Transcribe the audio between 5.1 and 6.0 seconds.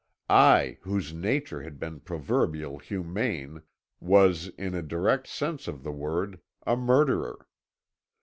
sense of the